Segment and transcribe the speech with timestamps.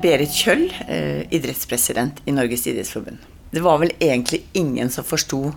[0.00, 3.18] Berit Kjøll, eh, idrettspresident i Norges idrettsforbund.
[3.50, 5.50] Det var vel egentlig ingen som forsto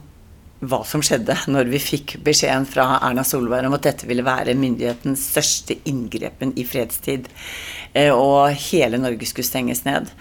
[0.63, 4.55] hva som skjedde når vi fikk beskjeden fra Erna Solberg om at dette ville være
[4.59, 7.29] myndighetens største inngrepen i fredstid,
[7.93, 10.11] eh, og hele Norge skulle stenges ned.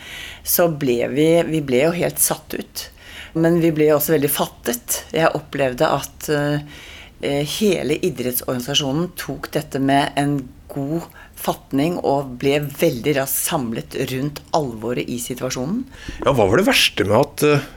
[0.45, 2.87] Så ble vi, vi ble jo helt satt ut.
[3.35, 5.03] Men vi ble også veldig fattet.
[5.15, 11.07] Jeg opplevde at eh, hele idrettsorganisasjonen tok dette med en god
[11.39, 15.85] fatning og ble veldig raskt samlet rundt alvoret i situasjonen.
[16.25, 17.71] Ja, Hva var det verste med at uh,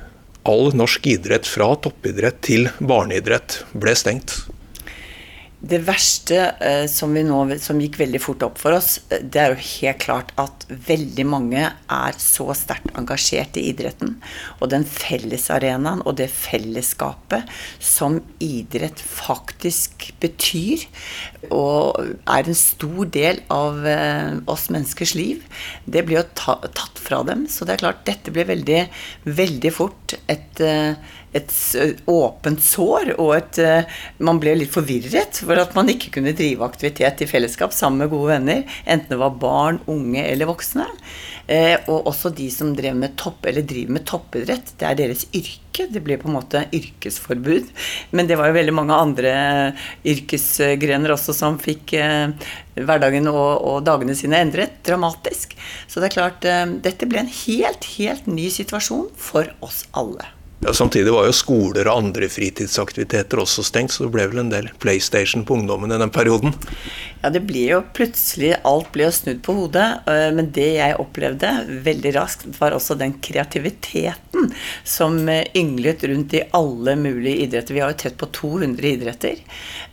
[0.46, 4.44] all norsk idrett, fra toppidrett til barneidrett, ble stengt?
[5.66, 9.54] Det verste eh, som, nå, som, gikk veldig fort opp for oss, eh, det er
[9.54, 14.18] jo helt klart at veldig mange er så sterkt engasjert i idretten.
[14.60, 17.50] Og den fellesarenaen og det fellesskapet
[17.82, 20.86] som idrett faktisk betyr,
[21.50, 25.42] og er en stor del av eh, oss menneskers liv,
[25.90, 27.48] det blir jo ta, tatt fra dem.
[27.50, 28.84] Så det er klart, dette ble veldig,
[29.26, 30.62] veldig fort et
[31.36, 31.54] et
[32.12, 33.60] åpent sår, og et,
[34.24, 38.14] man ble litt forvirret for at man ikke kunne drive aktivitet i fellesskap sammen med
[38.14, 40.88] gode venner, enten det var barn, unge eller voksne.
[41.46, 44.72] Eh, og også de som drev med topp, eller driver med toppidrett.
[44.80, 45.86] Det er deres yrke.
[45.92, 47.70] Det ble på en måte yrkesforbud.
[48.18, 49.34] Men det var jo veldig mange andre
[50.08, 52.32] yrkesgrener også som fikk eh,
[52.80, 55.54] hverdagen og, og, dagene sine endret dramatisk.
[55.88, 60.32] Så det er klart, eh, dette ble en helt, helt ny situasjon for oss alle.
[60.64, 64.54] Ja, samtidig var jo skoler og andre fritidsaktiviteter også stengt, så det ble vel en
[64.54, 66.56] del PlayStation på ungdommen i den perioden?
[67.22, 69.88] Ja, det blir jo plutselig Alt ble jo snudd på hodet.
[70.10, 71.52] Øh, men det jeg opplevde
[71.86, 74.25] veldig raskt, var også den kreativiteten
[74.84, 77.76] som øh, ynglet rundt i alle mulige idretter.
[77.76, 79.42] Vi har jo tett på 200 idretter.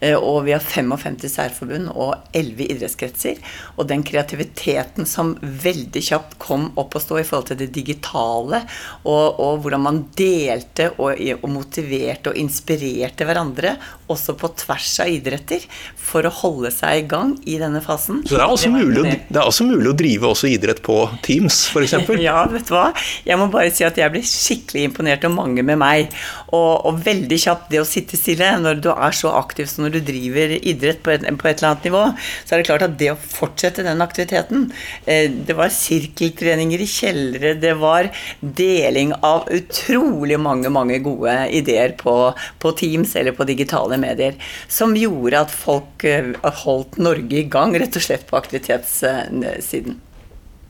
[0.01, 3.41] Øh, og vi har 55 særforbund og 11 idrettskretser.
[3.77, 8.63] Og den kreativiteten som veldig kjapt kom opp å stå i forhold til det digitale,
[9.05, 13.77] og, og hvordan man delte og, og, motiverte og inspirerte hverandre,
[14.13, 15.65] også på tvers av idretter,
[15.97, 18.23] for å holde seg i gang i denne fasen.
[18.27, 20.99] Så det er også, det mulig, det er også mulig, å drive også idrett på
[21.25, 21.97] Teams, f.eks.?
[22.23, 22.91] ja, vet du hva.
[23.27, 26.13] Jeg må bare si at jeg ble skikkelig imponert, og mange med meg.
[26.51, 29.97] Og, og, veldig kjapt det å sitte stille når du er så aktiv som når
[29.97, 32.03] du driver idrett på et, på et, eller annet nivå,
[32.45, 34.69] så er det klart at det å fortsette den aktiviteten
[35.07, 38.11] eh, Det var sirkeltreninger i kjellere, det var
[38.41, 42.17] deling av utrolig mange, mange gode ideer på,
[42.63, 44.39] på, Teams eller på digitale medier.
[44.69, 46.33] Som gjorde at folk eh,
[46.63, 50.01] holdt Norge i gang, rett og slett på aktivitetssiden.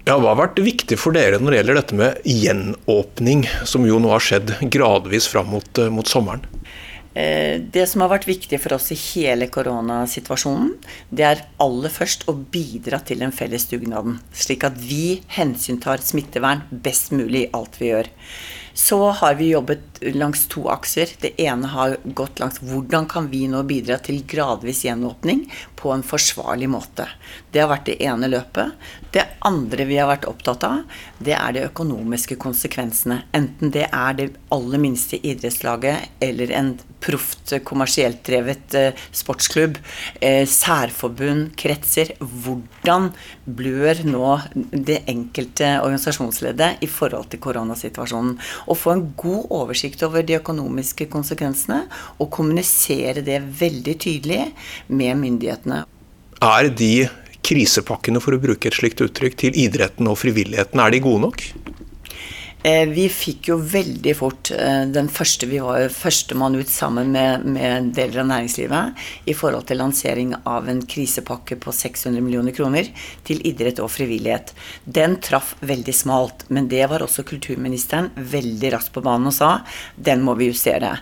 [0.02, 4.00] Ja, Hva har vært viktig for dere når det gjelder dette med gjenåpning, som jo
[4.02, 6.42] nå har skjedd gradvis fram mot, eh, mot sommeren?
[7.14, 10.72] Eh, det som har vært viktig for oss i hele koronasituasjonen,
[11.12, 14.18] det er aller først å bidra til den felles dugnaden.
[14.34, 18.10] Slik at vi hensyntar smittevern best mulig i alt vi gjør.
[18.74, 21.08] Så har vi jobbet langs to akser.
[21.20, 25.44] Det ene har gått langs hvordan kan vi nå bidra til gradvis gjenåpning
[25.76, 27.08] på en forsvarlig måte.
[27.50, 28.72] Det har vært det ene løpet.
[29.12, 30.82] Det andre vi har vært opptatt av,
[31.18, 33.22] det er de økonomiske konsekvensene.
[33.36, 36.72] Enten det er det aller minste idrettslaget eller en
[37.02, 39.78] proft, kommersielt drevet eh, sportsklubb,
[40.22, 42.14] eh, særforbund, kretser.
[42.20, 43.10] Hvordan
[43.44, 48.36] blør nå det enkelte organisasjonsleddet i forhold til koronasituasjonen?
[48.66, 51.84] Å få en god oversikt over de økonomiske konsekvensene
[52.18, 54.44] og kommunisere det veldig tydelig
[54.88, 55.82] med myndighetene.
[56.42, 56.94] Er de
[57.42, 61.44] krisepakkene, for å bruke et slikt uttrykk, til idretten og frivilligheten, er de gode nok?
[62.62, 67.42] Eh, vi fikk jo veldig fort eh, den første Vi var førstemann ut sammen med,
[67.42, 72.86] med, deler av næringslivet i forhold til lansering av en krisepakke på 600 millioner kroner
[73.26, 74.52] til idrett og frivillighet.
[74.86, 79.50] Den traff veldig smalt, men det var også kulturministeren veldig raskt på banen og sa
[79.98, 80.92] den må vi justere.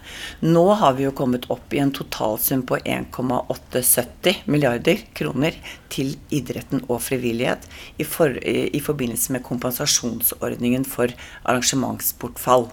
[0.40, 5.60] Nå har vi jo kommet opp i en totalsum på 1,870 milliarder kroner
[5.92, 7.68] til idretten og frivillighet
[8.00, 11.12] i, for, i forbindelse med kompensasjonsordningen for
[11.50, 12.68] arrangementsbortfall.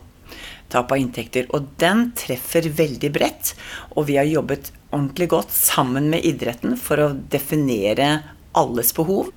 [0.71, 1.47] Tap av inntekter.
[1.56, 3.53] Og den treffer veldig bredt.
[3.95, 8.18] Og vi har jobbet ordentlig godt sammen med idretten for å definere
[8.57, 9.31] alles behov.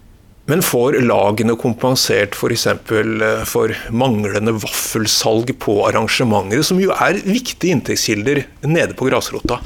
[0.51, 2.67] Men får lagene kompensert f.eks.
[2.89, 9.61] For, eh, for manglende vaffelsalg på arrangementer, som jo er viktige inntektskilder nede på grasrota?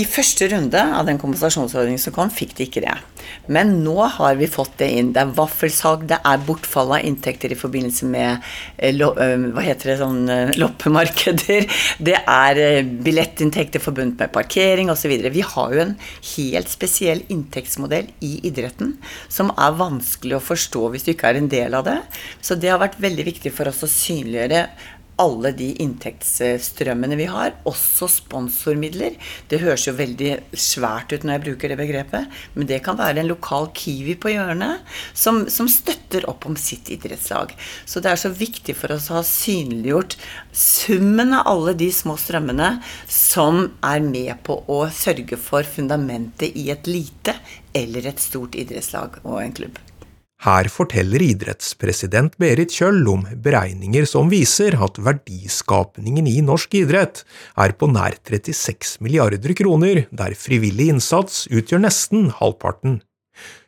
[0.00, 2.94] I første runde av den kompensasjonsordningen som kom, fikk de ikke det.
[3.52, 5.10] Men nå har vi fått det inn.
[5.14, 8.46] Det er vaffelsalg, det er bortfall av inntekter i forbindelse med
[8.78, 10.22] eh, hva heter det, sånn
[10.60, 11.66] loppemarkeder.
[12.00, 12.60] Det er
[13.04, 15.12] billettinntekter forbundet med parkering osv.
[15.34, 15.96] Vi har jo en
[16.34, 18.94] helt spesiell inntektsmodell i idretten
[19.28, 21.98] som er vanskelig å forstå hvis du ikke er en del av det.
[22.40, 24.64] Så det har vært veldig viktig for oss å synliggjøre
[25.20, 29.16] alle de inntektsstrømmene vi har, også sponsormidler.
[29.50, 33.22] Det høres jo veldig svært ut når jeg bruker det begrepet, men det kan være
[33.22, 37.52] en lokal Kiwi på hjørnet som, som støtter opp om sitt idrettslag.
[37.84, 40.16] Så det er så viktig for oss å ha synliggjort
[40.56, 42.72] summen av alle de små strømmene
[43.10, 47.36] som er med på å sørge for fundamentet i et lite
[47.76, 49.78] eller et stort idrettslag og en klubb.
[50.40, 57.20] Her forteller idrettspresident Berit Kjøll om beregninger som viser at verdiskapningen i norsk idrett
[57.60, 63.02] er på nær 36 milliarder kroner, der frivillig innsats utgjør nesten halvparten.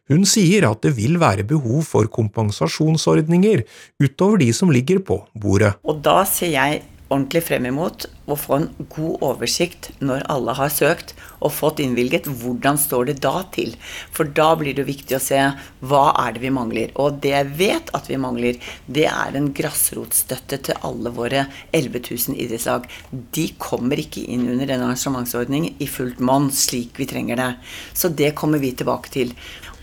[0.08, 3.66] Hun sier at det vil være behov for kompensasjonsordninger
[4.00, 5.74] utover de som ligger på bordet.
[5.84, 6.80] Og da ser jeg
[7.12, 11.12] ordentlig frem imot å få en god oversikt når alle har søkt
[11.42, 12.28] og fått innvilget.
[12.40, 13.74] Hvordan står det da til?
[14.14, 15.40] For da blir det viktig å se
[15.84, 16.92] hva er det vi mangler.
[17.02, 22.04] Og det jeg vet at vi mangler, det er en grasrotstøtte til alle våre 11
[22.08, 22.88] 000 idrettslag.
[23.36, 27.50] De kommer ikke inn under denne arrangementsordningen i fullt monn slik vi trenger det.
[27.94, 29.34] Så det kommer vi tilbake til.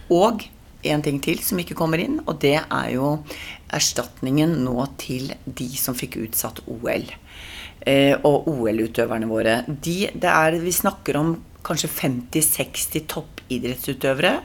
[0.09, 0.47] Og
[0.87, 3.17] en ting til som ikke kommer inn, og det er jo
[3.75, 7.07] erstatningen nå til de som fikk utsatt OL.
[7.88, 9.62] Eh, og OL-utøverne våre.
[9.68, 11.36] De, er, vi snakker om
[11.66, 14.39] kanskje 50-60 toppidrettsutøvere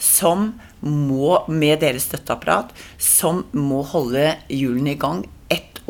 [0.00, 0.50] som
[0.84, 5.22] må, med deres støtteapparat, som må holde hjulene i gang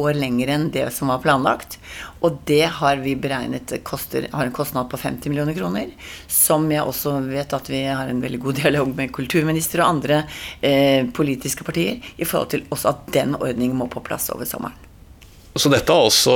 [0.00, 1.79] år lenger enn det som var planlagt.
[2.25, 5.93] Og det har vi beregnet koster, har en kostnad på 50 millioner kroner.
[6.31, 10.23] Som jeg også vet at vi har en veldig god dialog med kulturminister og andre
[10.61, 14.76] eh, politiske partier i forhold til også at den ordningen må på plass over sommeren.
[15.55, 16.35] Så dette er også,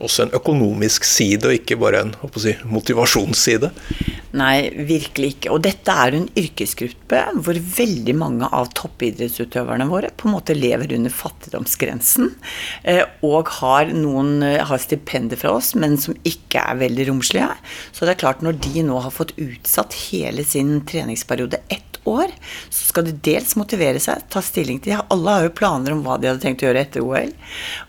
[0.00, 3.72] også en økonomisk side, og ikke bare en si, motivasjonsside?
[4.38, 5.50] Nei, virkelig ikke.
[5.54, 10.94] Og dette er en yrkesgruppe hvor veldig mange av toppidrettsutøverne våre på en måte lever
[10.96, 12.30] under fattigdomsgrensen.
[12.84, 17.50] Eh, og har noen eh, har stipender fra oss, men som ikke er veldig romslige.
[17.90, 22.30] Så det er klart, når de nå har fått utsatt hele sin treningsperiode ett år,
[22.70, 26.16] så skal de dels motivere seg, ta stilling til Alle har jo planer om hva
[26.20, 27.32] de hadde tenkt å gjøre etter OL.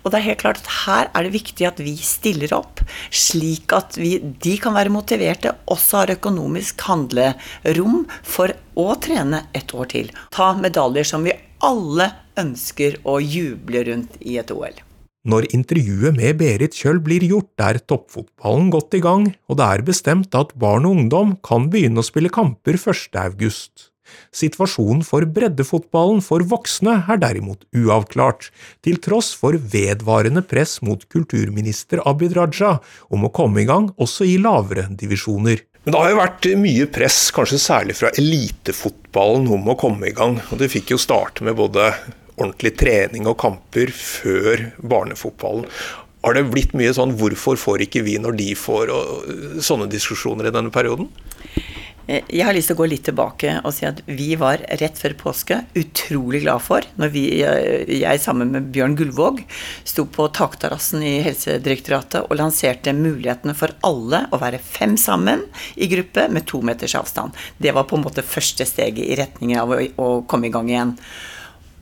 [0.02, 3.74] Og det er helt klart at her er det viktig at vi stiller opp, slik
[3.76, 9.92] at vi, de kan være motiverte, også har økonomisk handlerom for å trene et år
[9.92, 10.14] til.
[10.34, 11.36] Ta medaljer som vi
[11.66, 12.08] alle
[12.40, 14.80] ønsker å juble rundt i et OL.
[15.22, 19.86] Når intervjuet med Berit Kjøll blir gjort, er toppfotballen godt i gang, og det er
[19.86, 23.20] bestemt at barn og ungdom kan begynne å spille kamper 1.
[23.22, 23.91] august.
[24.36, 28.50] Situasjonen for breddefotballen for voksne er derimot uavklart,
[28.86, 32.78] til tross for vedvarende press mot kulturminister Abid Raja
[33.10, 35.66] om å komme i gang også i lavere divisjoner.
[35.82, 40.14] Men det har jo vært mye press, kanskje særlig fra elitefotballen, om å komme i
[40.14, 40.38] gang.
[40.52, 41.88] Og det fikk jo starte med både
[42.36, 45.66] ordentlig trening og kamper før barnefotballen.
[46.22, 50.48] Har det blitt mye sånn 'hvorfor får ikke vi når de får', og sånne diskusjoner
[50.48, 51.10] i denne perioden?
[52.08, 54.98] Eh, jeg har lyst til å gå litt tilbake og si at vi var rett
[54.98, 59.44] før påske utrolig glad for når vi, eh, jeg sammen med Bjørn Gullvåg
[59.84, 65.46] sto på takterrassen i Helsedirektoratet og lanserte mulighetene for alle å være fem sammen
[65.76, 67.38] i gruppe med to meters avstand.
[67.62, 70.70] Det var på en måte første steget i retningen av å, å komme i gang
[70.70, 70.98] igjen.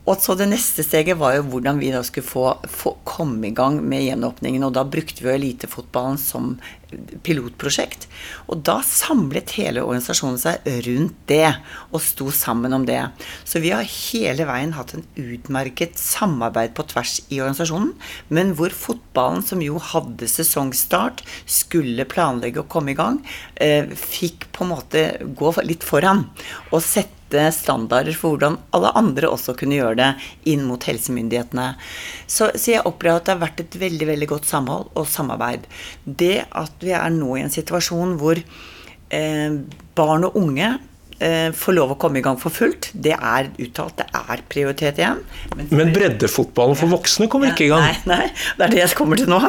[0.09, 3.53] Og så Det neste steget var jo hvordan vi da skulle få, få komme i
[3.55, 4.65] gang med gjenåpningen.
[4.65, 6.55] og Da brukte vi jo elitefotballen som
[7.25, 8.07] pilotprosjekt.
[8.49, 11.51] Og da samlet hele organisasjonen seg rundt det,
[11.93, 13.01] og sto sammen om det.
[13.45, 17.93] Så vi har hele veien hatt en utmerket samarbeid på tvers i organisasjonen,
[18.33, 23.21] men hvor fotballen, som jo hadde sesongstart, skulle planlegge å komme i gang,
[23.55, 26.25] eh, fikk på en måte gå litt foran
[26.71, 30.09] og sette sette standarder for hvordan alle andre også kunne gjøre det
[30.49, 31.75] inn mot helsemyndighetene.
[32.27, 35.67] Så, så jeg opplever at det har vært et veldig, veldig godt samhold og samarbeid.
[36.05, 39.59] Det at vi er nå i en situasjon hvor eh,
[39.95, 40.77] barn og unge
[41.19, 42.89] eh, får lov å komme i gang for fullt.
[42.93, 45.21] Det er uttalt, det er prioritet igjen.
[45.55, 47.85] Men, Men breddefotballen for voksne kommer ja, ikke i gang?
[47.85, 49.41] Nei, nei, det er det jeg kommer til nå.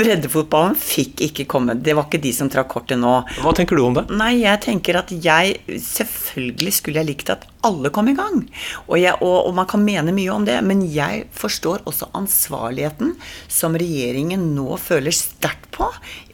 [0.00, 1.76] Breddefotballen fikk ikke komme.
[1.78, 3.14] Det var ikke de som trakk kortet nå.
[3.44, 4.06] Hva tenker du om det?
[4.14, 8.42] Nei, jeg tenker at jeg Selvfølgelig skulle jeg likt at alle kom i gang.
[8.86, 13.14] Og, jeg, og, og, man kan mene mye om det, men jeg forstår også ansvarligheten
[13.48, 15.88] som regjeringen nå føler sterkt på,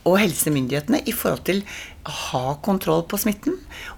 [0.07, 1.63] og helsemyndighetene, i forhold til
[2.07, 3.57] å ha kontroll på smitten.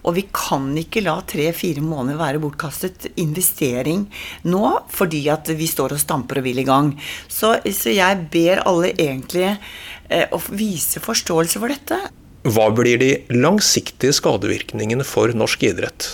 [0.08, 4.06] Og vi kan ikke la tre-fire måneder være bortkastet investering
[4.48, 6.94] nå, fordi at vi står og stamper og vil i gang.
[7.28, 12.00] Så, så jeg ber alle egentlig eh, å vise forståelse for dette.
[12.48, 16.08] Hva blir de langsiktige skadevirkningene for norsk idrett?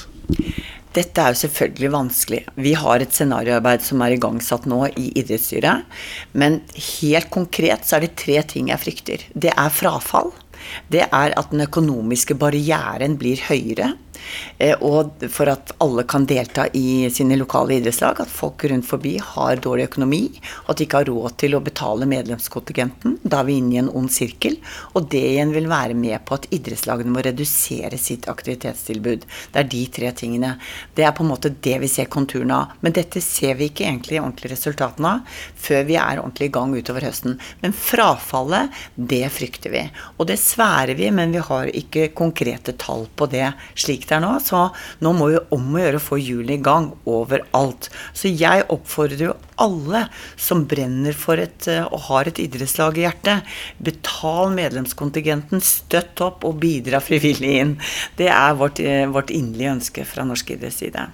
[0.95, 2.41] Dette er jo selvfølgelig vanskelig.
[2.55, 5.89] Vi har et scenarioarbeid som er igangsatt nå i idrettsstyret.
[6.39, 6.61] Men
[7.01, 9.27] helt konkret så er det tre ting jeg frykter.
[9.35, 10.31] Det er frafall.
[10.93, 13.95] Det er at den økonomiske barrieren blir høyere.
[14.59, 19.17] Eh, og for at alle kan delta i sine lokale idrettslag, at folk rundt forbi
[19.23, 20.23] har dårlig økonomi,
[20.65, 23.19] og at de ikke har råd til å betale medlemskontingenten.
[23.23, 24.59] Da er vi inne i en ond sirkel.
[24.95, 29.27] Og det igjen vil være med på at idrettslagene må redusere sitt aktivitetstilbud.
[29.53, 30.55] Det er de tre tingene.
[30.95, 32.77] Det er på en måte det vi ser konturene av.
[32.85, 36.75] Men dette ser vi ikke egentlig ordentlig resultatene av før vi er ordentlig i gang
[36.77, 37.39] utover høsten.
[37.63, 39.85] Men frafallet, det frykter vi.
[40.19, 43.47] Og det sværer vi, men vi har ikke konkrete tall på det
[43.79, 44.33] slik det er nå.
[44.43, 44.69] Så
[45.05, 47.91] nå må vi om å gjøre å få hjulene i gang overalt.
[48.17, 50.07] Så jeg oppfordrer jo alle
[50.41, 56.47] som brenner for et, eh, og har et idrettslag i hjertet, betal medlemskontingenten, støtt opp
[56.49, 57.77] og bidra frivillig inn.
[58.17, 61.07] Det er vårt, eh, vårt inderlige ønske fra norsk idretts side.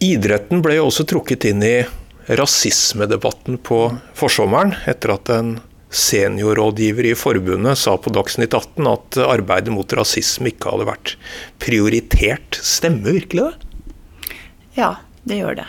[0.00, 1.86] Idretten ble jo også trukket inn i
[2.28, 3.80] rasismedebatten på
[4.14, 5.56] forsommeren, etter at en
[5.88, 11.14] seniorrådgiver i forbundet sa på Dagsnytt 18 at arbeidet mot rasisme ikke hadde vært
[11.62, 12.60] prioritert.
[12.60, 14.34] Stemmer virkelig det?
[14.78, 14.94] Ja,
[15.28, 15.68] det gjør det.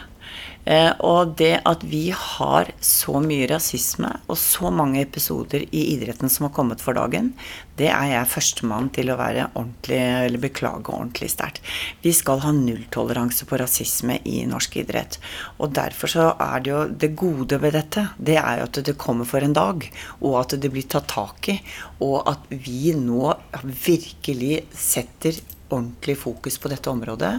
[0.70, 6.30] Eh, og det at vi har så mye rasisme og så mange episoder i idretten
[6.30, 7.32] som har kommet for dagen,
[7.80, 11.66] det er jeg førstemann til å være ordentlig, eller beklage ordentlig sterkt.
[12.04, 15.18] Vi skal ha nulltoleranse på rasisme i norsk idrett.
[15.58, 18.98] Og derfor så er det jo det gode ved dette, det er jo at det
[19.00, 19.88] kommer for en dag,
[20.22, 21.58] og at det blir tatt tak i,
[22.06, 23.34] og at vi nå
[23.64, 27.32] virkelig setter ordentlig fokus på dette området.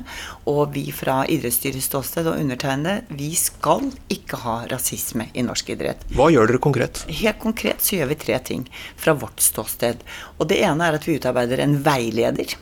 [0.50, 6.06] Og vi fra idrettsstyrets ståsted og undertegnede, vi skal ikke ha rasisme i norsk idrett.
[6.16, 7.04] Hva gjør dere konkret?
[7.10, 10.02] Helt konkret så gjør vi tre ting fra vårt ståsted.
[10.38, 12.56] Og det ene er at vi utarbeider en veileder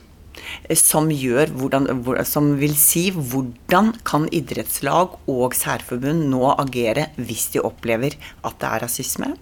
[0.76, 1.88] som, gjør hvordan,
[2.28, 8.16] som vil si hvordan kan idrettslag og særforbund nå agere hvis de opplever
[8.46, 9.32] at det er rasisme,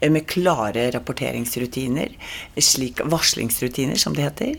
[0.00, 2.14] eh, med klare rapporteringsrutiner,
[2.58, 4.56] slik varslingsrutiner som det heter.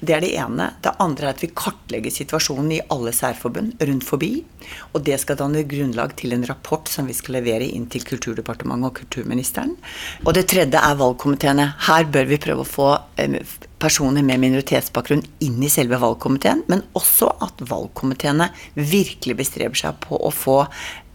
[0.00, 0.70] Det er det ene.
[0.82, 4.32] Det andre er at vi kartlegger situasjonen i alle særforbund rundt forbi.
[4.94, 8.90] Og det skal danne grunnlag til en rapport som vi skal levere inn til Kulturdepartementet
[8.90, 9.74] og kulturministeren.
[10.26, 11.72] Og det tredje er valgkomiteene.
[11.88, 13.38] Her bør vi prøve å få eh,
[13.78, 20.18] personer med minoritetsbakgrunn inn i selve valgkomiteen, men også at valgkomiteene virkelig bestreber seg på
[20.18, 20.60] å få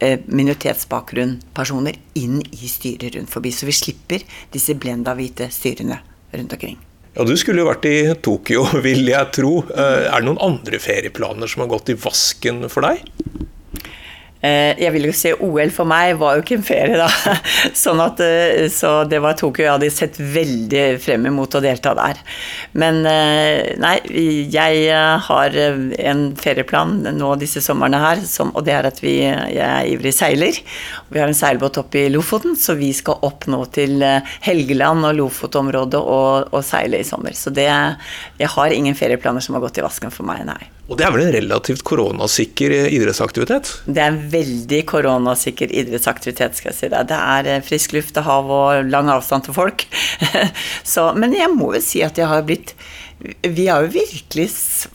[0.03, 5.99] minoritetsbakgrunnpersoner minoritetsbakgrunn-personer inn i styret rundt forbi, så vi slipper disse blenda hvite styrene
[6.33, 6.77] rundt omkring.
[7.13, 9.59] Ja, Du skulle jo vært i Tokyo, vil jeg tro.
[9.69, 13.03] Eh, er det noen andre ferieplaner som har gått i vasken for deg?
[14.43, 17.35] Eh, jeg vil jo si OL for meg var jo ikke en ferie, da.
[17.83, 19.63] Sånn at, eh, så det var Tokyo.
[19.63, 22.19] Jeg hadde sett veldig frem imot å delta der.
[22.75, 23.95] Men eh, nei,
[24.51, 24.83] jeg
[25.27, 29.87] har en ferieplan nå disse somrene her, som, og det er at vi, jeg er
[29.93, 30.59] ivrig seiler.
[31.13, 34.03] Vi har en seilbåt oppe i Lofoten, så vi skal opp nå til
[34.43, 37.37] Helgeland og Lofotområdet og, og seile i sommer.
[37.37, 37.69] Så det,
[38.41, 40.73] jeg har ingen ferieplaner som har gått i vasken for meg, nei.
[40.91, 43.69] Og det er vel en relativt koronasikker idrettsaktivitet?
[43.87, 47.07] Det er en veldig koronasikker idrettsaktivitet, skal jeg si deg.
[47.07, 49.85] Det er eh, frisk luft og hav og lang avstand til folk.
[50.93, 52.75] Så, men jeg må jo si at jeg har blitt
[53.23, 54.49] vi har jo virkelig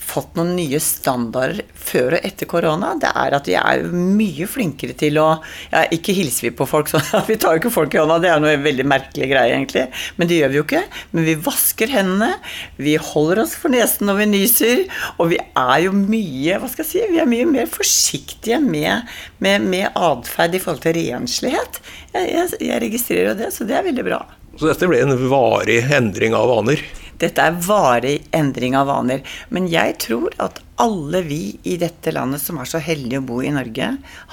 [0.04, 2.90] fått noen nye standarder før og etter korona.
[3.00, 5.28] Det er at vi er mye flinkere til å
[5.72, 7.06] ja, Ikke hilser vi på folk sånn.
[7.28, 9.86] Vi tar jo ikke folk i hånda, det er noe veldig merkelig greie, egentlig.
[10.20, 10.82] Men det gjør vi jo ikke.
[11.16, 12.30] Men vi vasker hendene.
[12.76, 14.82] Vi holder oss for nesen når vi nyser.
[15.16, 19.08] Og vi er jo mye hva skal jeg si, vi er mye mer forsiktige med,
[19.44, 21.80] med, med atferd i forhold til renslighet.
[22.12, 24.22] Jeg, jeg, jeg registrerer jo det, så det er veldig bra.
[24.58, 26.80] Så dette ble en varig endring av vaner?
[27.22, 29.22] Dette er varig endring av vaner.
[29.54, 33.40] Men jeg tror at alle vi i dette landet som er så heldige å bo
[33.42, 33.88] i Norge,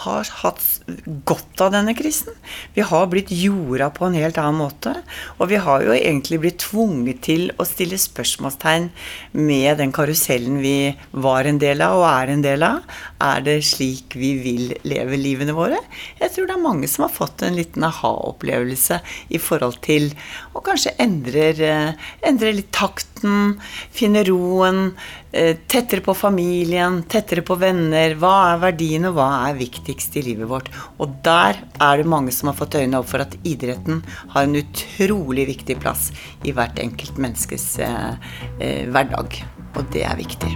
[0.05, 0.63] har hatt
[1.25, 2.35] godt av denne krisen.
[2.75, 4.93] Vi har blitt jorda på en helt annen måte.
[5.39, 8.91] Og vi har jo egentlig blitt tvunget til å stille spørsmålstegn
[9.39, 12.85] med den karusellen vi var en del av og er en del av.
[13.25, 15.81] Er det slik vi vil leve livene våre?
[16.21, 19.01] Jeg tror det er mange som har fått en liten aha-opplevelse
[19.33, 20.11] i forhold til
[20.53, 21.73] å kanskje endre,
[22.25, 23.57] endrer litt takten,
[23.95, 25.24] finne roen eh,
[25.67, 28.15] tettere på familien, tettere på venner.
[28.19, 30.69] Hva er verdiene, hva er viktigst i livet vårt?
[30.99, 34.03] Og der er det mange som har fått øynene opp for at idretten
[34.35, 36.11] har en utrolig viktig plass
[36.45, 39.41] i hvert enkelt menneskes eh, eh, hverdag.
[39.75, 40.55] Og det er viktig.